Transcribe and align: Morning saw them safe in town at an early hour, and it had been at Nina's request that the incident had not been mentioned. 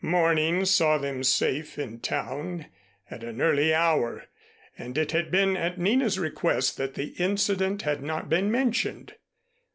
Morning 0.03 0.65
saw 0.65 0.97
them 0.97 1.23
safe 1.23 1.77
in 1.77 1.99
town 1.99 2.65
at 3.11 3.23
an 3.23 3.39
early 3.39 3.71
hour, 3.71 4.25
and 4.75 4.97
it 4.97 5.11
had 5.11 5.29
been 5.29 5.55
at 5.55 5.77
Nina's 5.77 6.17
request 6.17 6.75
that 6.77 6.95
the 6.95 7.09
incident 7.19 7.83
had 7.83 8.01
not 8.01 8.27
been 8.27 8.49
mentioned. 8.49 9.13